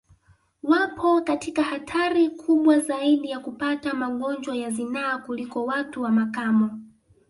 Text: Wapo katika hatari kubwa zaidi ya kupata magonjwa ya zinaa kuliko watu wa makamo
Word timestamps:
Wapo 0.63 1.21
katika 1.21 1.63
hatari 1.63 2.29
kubwa 2.29 2.79
zaidi 2.79 3.29
ya 3.29 3.39
kupata 3.39 3.93
magonjwa 3.93 4.55
ya 4.55 4.69
zinaa 4.71 5.17
kuliko 5.17 5.65
watu 5.65 6.01
wa 6.01 6.11
makamo 6.11 6.79